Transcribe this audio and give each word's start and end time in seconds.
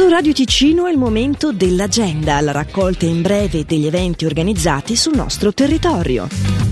Su 0.00 0.08
Radio 0.08 0.32
Ticino 0.32 0.86
è 0.86 0.90
il 0.90 0.96
momento 0.96 1.52
dell'agenda, 1.52 2.40
la 2.40 2.52
raccolta 2.52 3.04
in 3.04 3.20
breve 3.20 3.66
degli 3.66 3.84
eventi 3.84 4.24
organizzati 4.24 4.96
sul 4.96 5.14
nostro 5.14 5.52
territorio. 5.52 6.69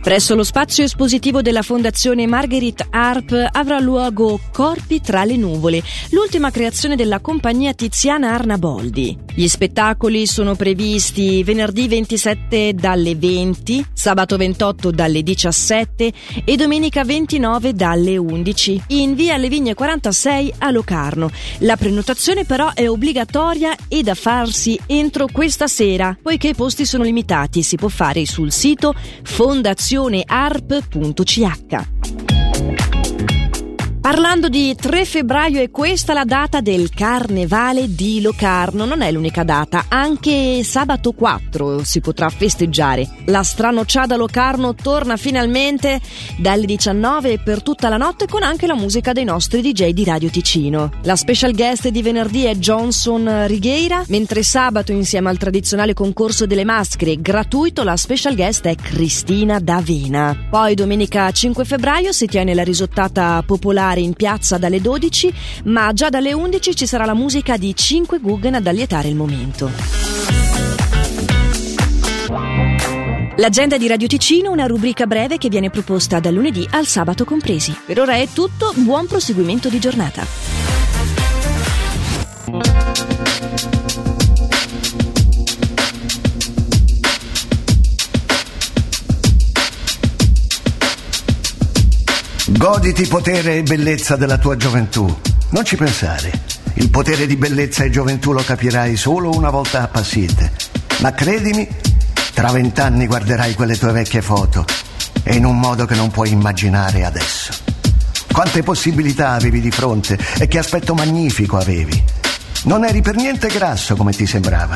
Presso 0.00 0.36
lo 0.36 0.44
spazio 0.44 0.84
espositivo 0.84 1.42
della 1.42 1.62
Fondazione 1.62 2.26
Marguerite 2.26 2.86
Harp 2.88 3.48
avrà 3.50 3.80
luogo 3.80 4.40
Corpi 4.52 5.00
tra 5.00 5.24
le 5.24 5.36
nuvole, 5.36 5.82
l'ultima 6.10 6.50
creazione 6.50 6.94
della 6.94 7.18
compagnia 7.18 7.74
Tiziana 7.74 8.32
Arnaboldi. 8.32 9.18
Gli 9.34 9.48
spettacoli 9.48 10.26
sono 10.26 10.54
previsti 10.54 11.42
venerdì 11.42 11.88
27 11.88 12.74
dalle 12.74 13.16
20, 13.16 13.86
sabato 13.92 14.36
28 14.36 14.90
dalle 14.92 15.22
17 15.22 16.12
e 16.44 16.56
domenica 16.56 17.04
29 17.04 17.74
dalle 17.74 18.16
11 18.16 18.82
in 18.88 19.14
via 19.14 19.36
Le 19.36 19.48
Vigne 19.48 19.74
46 19.74 20.54
a 20.58 20.70
Locarno. 20.70 21.30
La 21.58 21.76
prenotazione 21.76 22.44
però 22.44 22.72
è 22.72 22.88
obbligatoria 22.88 23.74
e 23.88 24.02
da 24.02 24.14
farsi 24.14 24.78
entro 24.86 25.26
questa 25.30 25.66
sera, 25.66 26.16
poiché 26.20 26.48
i 26.48 26.54
posti 26.54 26.86
sono 26.86 27.04
limitati. 27.04 27.62
Si 27.62 27.76
può 27.76 27.88
fare 27.88 28.24
sul 28.26 28.52
sito 28.52 28.94
fondazione 29.22 29.87
fondazione.arp.ch. 29.88 31.97
Parlando 34.08 34.48
di 34.48 34.74
3 34.74 35.04
febbraio 35.04 35.60
è 35.60 35.70
questa 35.70 36.14
la 36.14 36.24
data 36.24 36.62
del 36.62 36.88
Carnevale 36.88 37.94
di 37.94 38.22
Locarno, 38.22 38.86
non 38.86 39.02
è 39.02 39.12
l'unica 39.12 39.44
data, 39.44 39.84
anche 39.88 40.64
sabato 40.64 41.12
4 41.12 41.84
si 41.84 42.00
potrà 42.00 42.30
festeggiare. 42.30 43.06
La 43.26 43.42
stranocciada 43.42 44.16
Locarno 44.16 44.74
torna 44.74 45.18
finalmente 45.18 46.00
dalle 46.38 46.64
19 46.64 47.40
per 47.40 47.62
tutta 47.62 47.90
la 47.90 47.98
notte 47.98 48.26
con 48.26 48.42
anche 48.42 48.66
la 48.66 48.74
musica 48.74 49.12
dei 49.12 49.24
nostri 49.24 49.60
DJ 49.60 49.90
di 49.90 50.04
Radio 50.04 50.30
Ticino. 50.30 50.90
La 51.02 51.14
special 51.14 51.52
guest 51.52 51.88
di 51.88 52.00
venerdì 52.00 52.44
è 52.44 52.54
Johnson 52.54 53.46
Righeira, 53.46 54.04
mentre 54.08 54.42
sabato 54.42 54.90
insieme 54.90 55.28
al 55.28 55.36
tradizionale 55.36 55.92
concorso 55.92 56.46
delle 56.46 56.64
maschere 56.64 57.20
gratuito 57.20 57.84
la 57.84 57.98
special 57.98 58.34
guest 58.34 58.64
è 58.64 58.74
Cristina 58.74 59.58
D'Avena. 59.58 60.46
Poi 60.48 60.74
domenica 60.74 61.30
5 61.30 61.62
febbraio 61.66 62.10
si 62.12 62.24
tiene 62.24 62.54
la 62.54 62.62
risottata 62.64 63.42
popolare 63.44 63.96
in 64.00 64.14
piazza 64.14 64.58
dalle 64.58 64.80
12, 64.80 65.32
ma 65.64 65.92
già 65.92 66.08
dalle 66.08 66.32
11 66.32 66.74
ci 66.74 66.86
sarà 66.86 67.04
la 67.04 67.14
musica 67.14 67.56
di 67.56 67.74
5 67.74 68.18
Guggen 68.18 68.54
ad 68.54 68.66
allietare 68.66 69.08
il 69.08 69.16
momento. 69.16 69.70
L'agenda 73.36 73.78
di 73.78 73.86
Radio 73.86 74.08
Ticino, 74.08 74.50
una 74.50 74.66
rubrica 74.66 75.06
breve 75.06 75.38
che 75.38 75.48
viene 75.48 75.70
proposta 75.70 76.18
dal 76.18 76.34
lunedì 76.34 76.66
al 76.70 76.86
sabato 76.86 77.24
compresi. 77.24 77.72
Per 77.86 78.00
ora 78.00 78.14
è 78.14 78.26
tutto, 78.32 78.72
buon 78.74 79.06
proseguimento 79.06 79.68
di 79.68 79.78
giornata. 79.78 80.26
Goditi 92.50 93.06
potere 93.06 93.58
e 93.58 93.62
bellezza 93.62 94.16
della 94.16 94.38
tua 94.38 94.56
gioventù. 94.56 95.06
Non 95.50 95.64
ci 95.66 95.76
pensare. 95.76 96.32
Il 96.74 96.88
potere 96.88 97.26
di 97.26 97.36
bellezza 97.36 97.84
e 97.84 97.90
gioventù 97.90 98.32
lo 98.32 98.42
capirai 98.42 98.96
solo 98.96 99.30
una 99.30 99.50
volta 99.50 99.82
appassite. 99.82 100.50
Ma 101.00 101.12
credimi, 101.12 101.68
tra 102.32 102.50
vent'anni 102.50 103.06
guarderai 103.06 103.54
quelle 103.54 103.76
tue 103.76 103.92
vecchie 103.92 104.22
foto 104.22 104.64
e 105.22 105.34
in 105.34 105.44
un 105.44 105.60
modo 105.60 105.84
che 105.84 105.94
non 105.94 106.10
puoi 106.10 106.30
immaginare 106.30 107.04
adesso. 107.04 107.52
Quante 108.32 108.62
possibilità 108.62 109.32
avevi 109.32 109.60
di 109.60 109.70
fronte 109.70 110.18
e 110.38 110.48
che 110.48 110.58
aspetto 110.58 110.94
magnifico 110.94 111.58
avevi. 111.58 112.02
Non 112.64 112.82
eri 112.86 113.02
per 113.02 113.14
niente 113.14 113.48
grasso 113.48 113.94
come 113.94 114.12
ti 114.12 114.26
sembrava. 114.26 114.74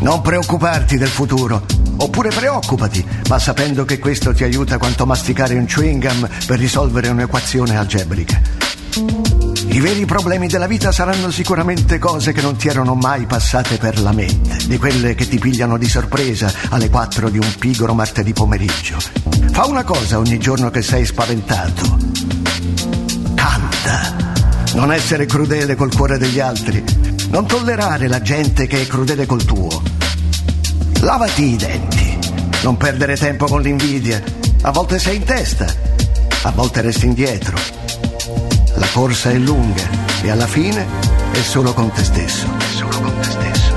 Non 0.00 0.20
preoccuparti 0.22 0.96
del 0.96 1.08
futuro, 1.08 1.64
oppure 1.96 2.30
preoccupati, 2.30 3.04
ma 3.28 3.38
sapendo 3.38 3.84
che 3.84 3.98
questo 3.98 4.32
ti 4.32 4.44
aiuta 4.44 4.78
quanto 4.78 5.06
masticare 5.06 5.54
un 5.54 5.66
chewing 5.66 6.06
gum 6.06 6.28
per 6.46 6.58
risolvere 6.58 7.08
un'equazione 7.08 7.76
algebrica. 7.76 8.40
I 9.68 9.80
veri 9.80 10.06
problemi 10.06 10.46
della 10.46 10.66
vita 10.66 10.90
saranno 10.90 11.30
sicuramente 11.30 11.98
cose 11.98 12.32
che 12.32 12.40
non 12.40 12.56
ti 12.56 12.68
erano 12.68 12.94
mai 12.94 13.26
passate 13.26 13.76
per 13.76 14.00
la 14.00 14.12
mente, 14.12 14.56
di 14.66 14.78
quelle 14.78 15.14
che 15.14 15.28
ti 15.28 15.38
pigliano 15.38 15.76
di 15.76 15.86
sorpresa 15.86 16.50
alle 16.70 16.88
4 16.88 17.28
di 17.28 17.38
un 17.38 17.54
pigro 17.58 17.92
martedì 17.92 18.32
pomeriggio. 18.32 18.96
Fa 19.50 19.66
una 19.66 19.84
cosa 19.84 20.18
ogni 20.18 20.38
giorno 20.38 20.70
che 20.70 20.80
sei 20.80 21.04
spaventato. 21.04 21.98
Canta. 23.34 24.34
Non 24.74 24.92
essere 24.92 25.26
crudele 25.26 25.74
col 25.74 25.94
cuore 25.94 26.16
degli 26.16 26.40
altri, 26.40 26.82
non 27.28 27.46
tollerare 27.46 28.08
la 28.08 28.22
gente 28.22 28.66
che 28.66 28.82
è 28.82 28.86
crudele 28.86 29.26
col 29.26 29.44
tuo. 29.44 29.95
Lavati 31.00 31.52
i 31.52 31.56
denti. 31.56 32.18
Non 32.62 32.76
perdere 32.76 33.16
tempo 33.16 33.46
con 33.46 33.62
l'invidia. 33.62 34.22
A 34.62 34.70
volte 34.70 34.98
sei 34.98 35.16
in 35.16 35.24
testa, 35.24 35.66
a 36.42 36.50
volte 36.50 36.80
resti 36.80 37.06
indietro. 37.06 37.56
La 38.74 38.86
corsa 38.92 39.30
è 39.30 39.36
lunga 39.36 39.88
e 40.22 40.30
alla 40.30 40.46
fine 40.46 40.84
è 41.32 41.40
solo 41.42 41.72
con 41.72 41.90
te 41.92 42.02
stesso. 42.02 42.46
Solo 42.74 43.00
con 43.00 43.14
te 43.20 43.30
stesso. 43.30 43.74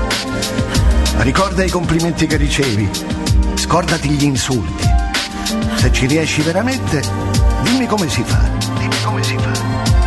Ricorda 1.18 1.62
i 1.62 1.70
complimenti 1.70 2.26
che 2.26 2.36
ricevi. 2.36 2.88
Scordati 3.54 4.08
gli 4.08 4.24
insulti. 4.24 4.88
Se 5.76 5.92
ci 5.92 6.06
riesci 6.06 6.42
veramente, 6.42 7.02
dimmi 7.62 7.86
come 7.86 8.08
si 8.08 8.22
fa. 8.24 8.40
Dimmi 8.78 9.02
come 9.02 9.22
si 9.22 9.36
fa. 9.36 9.52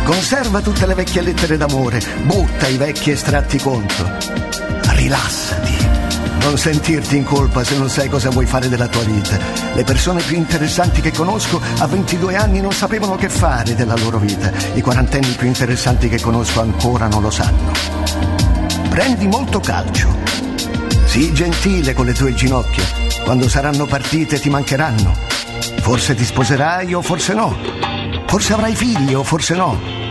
Conserva 0.04 0.60
tutte 0.60 0.86
le 0.86 0.94
vecchie 0.94 1.22
lettere 1.22 1.56
d'amore, 1.56 2.02
butta 2.24 2.66
i 2.66 2.76
vecchi 2.76 3.10
estratti 3.10 3.58
conto. 3.58 4.10
Rilassati. 4.82 5.83
Non 6.44 6.58
sentirti 6.58 7.16
in 7.16 7.24
colpa 7.24 7.64
se 7.64 7.74
non 7.78 7.88
sai 7.88 8.10
cosa 8.10 8.28
vuoi 8.28 8.44
fare 8.44 8.68
della 8.68 8.86
tua 8.86 9.02
vita. 9.02 9.38
Le 9.72 9.82
persone 9.82 10.20
più 10.20 10.36
interessanti 10.36 11.00
che 11.00 11.10
conosco 11.10 11.58
a 11.78 11.86
22 11.86 12.36
anni 12.36 12.60
non 12.60 12.70
sapevano 12.70 13.16
che 13.16 13.30
fare 13.30 13.74
della 13.74 13.96
loro 13.96 14.18
vita. 14.18 14.52
I 14.74 14.82
quarantenni 14.82 15.34
più 15.38 15.46
interessanti 15.46 16.10
che 16.10 16.20
conosco 16.20 16.60
ancora 16.60 17.08
non 17.08 17.22
lo 17.22 17.30
sanno. 17.30 17.72
Prendi 18.90 19.26
molto 19.26 19.58
calcio. 19.58 20.14
Sii 21.06 21.32
gentile 21.32 21.94
con 21.94 22.04
le 22.04 22.12
tue 22.12 22.34
ginocchia. 22.34 22.84
Quando 23.24 23.48
saranno 23.48 23.86
partite 23.86 24.38
ti 24.38 24.50
mancheranno. 24.50 25.16
Forse 25.80 26.14
ti 26.14 26.26
sposerai 26.26 26.92
o 26.92 27.00
forse 27.00 27.32
no. 27.32 27.56
Forse 28.26 28.52
avrai 28.52 28.74
figli 28.74 29.14
o 29.14 29.22
forse 29.22 29.54
no. 29.54 30.03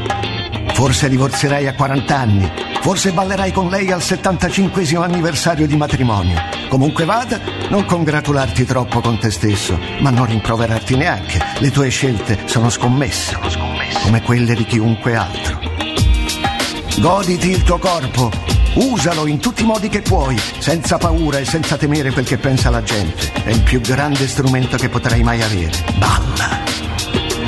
Forse 0.73 1.07
divorzierai 1.07 1.67
a 1.67 1.75
40 1.75 2.17
anni, 2.17 2.51
forse 2.81 3.11
ballerai 3.11 3.51
con 3.51 3.69
lei 3.69 3.91
al 3.91 4.01
75 4.01 4.83
anniversario 4.97 5.65
di 5.65 5.77
matrimonio. 5.77 6.41
Comunque 6.67 7.05
vada, 7.05 7.39
non 7.69 7.85
congratularti 7.85 8.65
troppo 8.65 8.99
con 8.99 9.17
te 9.19 9.29
stesso, 9.29 9.79
ma 10.01 10.09
non 10.09 10.25
rimproverarti 10.25 10.95
neanche. 10.95 11.39
Le 11.59 11.71
tue 11.71 11.89
scelte 11.89 12.39
sono 12.45 12.69
scommesse, 12.69 13.37
come 14.03 14.21
quelle 14.23 14.55
di 14.55 14.65
chiunque 14.65 15.15
altro. 15.15 15.59
Goditi 16.99 17.51
il 17.51 17.63
tuo 17.63 17.77
corpo, 17.77 18.31
usalo 18.73 19.27
in 19.27 19.39
tutti 19.39 19.61
i 19.61 19.65
modi 19.65 19.87
che 19.87 20.01
puoi, 20.01 20.37
senza 20.57 20.97
paura 20.97 21.37
e 21.37 21.45
senza 21.45 21.77
temere 21.77 22.11
quel 22.11 22.25
che 22.25 22.37
pensa 22.37 22.69
la 22.69 22.81
gente. 22.81 23.31
È 23.43 23.49
il 23.51 23.61
più 23.61 23.79
grande 23.79 24.27
strumento 24.27 24.77
che 24.77 24.89
potrai 24.89 25.23
mai 25.23 25.41
avere. 25.41 25.71
Balla! 25.97 26.72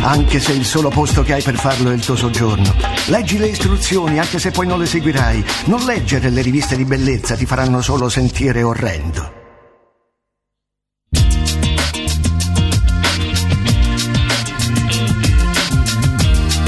Anche 0.06 0.40
se 0.40 0.52
il 0.52 0.66
solo 0.66 0.90
posto 0.90 1.24
che 1.24 1.34
hai 1.34 1.42
per 1.42 1.56
farlo 1.56 1.90
è 1.90 1.94
il 1.94 2.06
tuo 2.06 2.16
soggiorno. 2.16 2.76
Leggi 3.08 3.40
le 3.40 3.48
istruzioni, 3.48 4.20
anche 4.20 4.38
se 4.38 4.52
poi 4.52 4.68
non 4.68 4.78
le 4.78 4.86
seguirai. 4.86 5.44
Non 5.66 5.84
leggere 5.84 6.30
le 6.30 6.42
riviste 6.42 6.76
di 6.76 6.86
bellezza, 6.86 7.36
ti 7.36 7.46
faranno 7.46 7.82
solo 7.82 8.08
sentire 8.08 8.62
orrendo. 8.62 9.44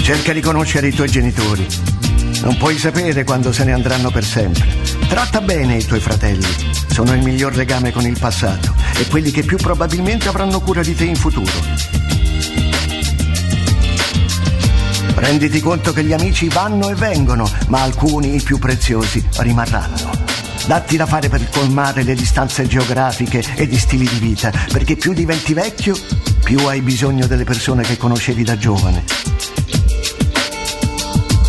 Cerca 0.01 0.33
di 0.33 0.41
conoscere 0.41 0.87
i 0.87 0.93
tuoi 0.93 1.09
genitori. 1.09 1.67
Non 2.41 2.57
puoi 2.57 2.77
sapere 2.77 3.23
quando 3.23 3.51
se 3.51 3.65
ne 3.65 3.73
andranno 3.73 4.09
per 4.09 4.23
sempre. 4.23 4.65
Tratta 5.07 5.41
bene 5.41 5.75
i 5.75 5.85
tuoi 5.85 5.99
fratelli. 5.99 6.47
Sono 6.89 7.13
il 7.13 7.21
miglior 7.21 7.55
legame 7.55 7.91
con 7.91 8.05
il 8.05 8.17
passato 8.17 8.73
e 8.97 9.05
quelli 9.07 9.29
che 9.29 9.43
più 9.43 9.57
probabilmente 9.57 10.27
avranno 10.27 10.59
cura 10.61 10.81
di 10.81 10.95
te 10.95 11.03
in 11.03 11.15
futuro. 11.15 12.06
Renditi 15.27 15.59
conto 15.59 15.91
che 15.91 16.05
gli 16.05 16.13
amici 16.13 16.47
vanno 16.47 16.87
e 16.87 16.95
vengono, 16.95 17.51
ma 17.67 17.81
alcuni, 17.81 18.35
i 18.35 18.41
più 18.41 18.59
preziosi, 18.59 19.21
rimarranno. 19.39 20.09
Datti 20.65 20.95
da 20.95 21.05
fare 21.05 21.27
per 21.27 21.49
colmare 21.49 22.03
le 22.03 22.15
distanze 22.15 22.65
geografiche 22.65 23.43
e 23.55 23.67
di 23.67 23.77
stili 23.77 24.07
di 24.07 24.19
vita, 24.19 24.53
perché 24.71 24.95
più 24.95 25.11
diventi 25.11 25.53
vecchio, 25.53 25.97
più 26.45 26.65
hai 26.65 26.79
bisogno 26.79 27.27
delle 27.27 27.43
persone 27.43 27.83
che 27.83 27.97
conoscevi 27.97 28.43
da 28.45 28.57
giovane. 28.57 29.03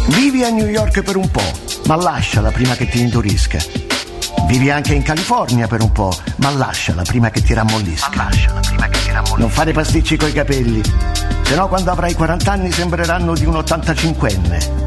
Vivi 0.09 0.43
a 0.43 0.51
New 0.51 0.67
York 0.67 1.03
per 1.03 1.15
un 1.15 1.31
po', 1.31 1.53
ma 1.87 1.95
lasciala 1.95 2.51
prima 2.51 2.75
che 2.75 2.89
ti 2.89 2.99
indurisca. 2.99 3.88
Vivi 4.47 4.71
anche 4.71 4.95
in 4.95 5.03
California 5.03 5.67
per 5.67 5.83
un 5.83 5.93
po', 5.93 6.15
ma 6.37 6.51
lasciala 6.51 7.03
prima 7.03 7.31
che 7.31 7.43
ti 7.43 7.55
rammollisca. 7.55 8.11
Ma 8.15 8.25
lasciala 8.25 8.61
prima 8.61 8.89
che 8.89 8.99
ti 9.01 9.11
rammollisca. 9.11 9.41
Non 9.41 9.51
fare 9.51 9.73
pasticci 9.73 10.17
coi 10.17 10.33
capelli, 10.33 10.83
se 11.43 11.55
no 11.55 11.69
quando 11.69 11.91
avrai 11.91 12.15
40 12.15 12.51
anni 12.51 12.73
sembreranno 12.73 13.35
di 13.35 13.45
un 13.45 13.55
85enne. 13.55 14.87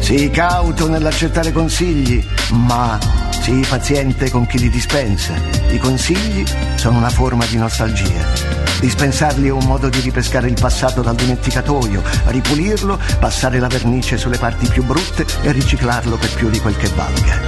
Sii 0.00 0.30
cauto 0.30 0.88
nell'accettare 0.88 1.52
consigli, 1.52 2.26
ma 2.50 2.98
sii 3.42 3.64
paziente 3.66 4.30
con 4.30 4.46
chi 4.46 4.58
li 4.58 4.70
dispensa. 4.70 5.34
I 5.70 5.78
consigli 5.78 6.44
sono 6.76 6.98
una 6.98 7.10
forma 7.10 7.44
di 7.46 7.56
nostalgia. 7.56 8.67
Dispensarli 8.80 9.48
è 9.48 9.52
un 9.52 9.64
modo 9.64 9.88
di 9.88 10.00
ripescare 10.00 10.48
il 10.48 10.56
passato 10.58 11.02
dal 11.02 11.16
dimenticatoio, 11.16 12.02
ripulirlo, 12.26 12.98
passare 13.18 13.58
la 13.58 13.66
vernice 13.66 14.16
sulle 14.16 14.38
parti 14.38 14.68
più 14.68 14.84
brutte 14.84 15.26
e 15.42 15.52
riciclarlo 15.52 16.16
per 16.16 16.32
più 16.34 16.48
di 16.48 16.60
quel 16.60 16.76
che 16.76 16.88
valga. 16.94 17.40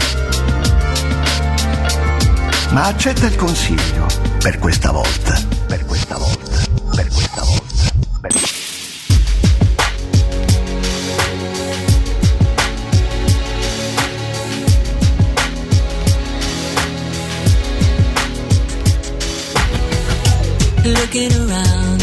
Ma 2.72 2.86
accetta 2.86 3.26
il 3.26 3.36
consiglio 3.36 4.06
per 4.42 4.58
questa 4.58 4.90
volta, 4.90 5.38
per 5.66 5.84
questa 5.84 6.16
volta, 6.16 6.49
around 21.50 22.00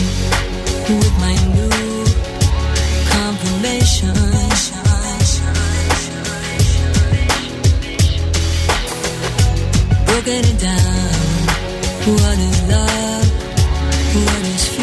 with 0.89 1.13
my 1.19 1.35
new 1.55 2.05
confirmation. 3.13 4.13
Broken 10.05 10.43
it 10.51 10.59
down. 10.59 11.07
What 12.11 12.37
is 12.47 12.59
love? 12.69 13.27
What 14.15 14.43
is 14.53 14.76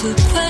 to 0.00 0.14
cry. 0.30 0.49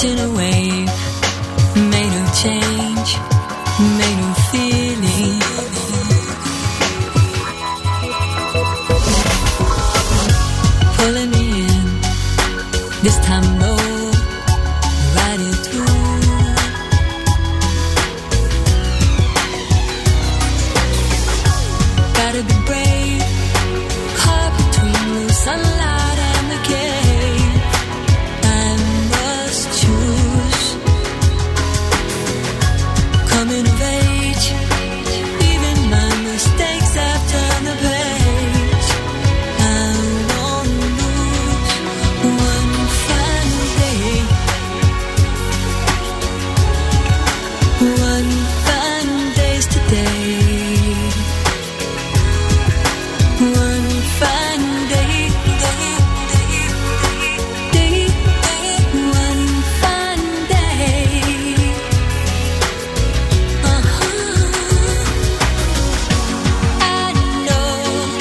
Catching 0.00 0.18
a 0.18 0.30
wave, 0.32 0.88
made 1.76 2.14
of 2.22 2.28
change, 2.42 3.10
made 4.00 4.20
of 4.28 4.36
feeling. 4.48 5.40
Pulling 10.96 11.30
me 11.32 11.66
in, 11.66 12.00
this 13.02 13.18
time 13.26 13.44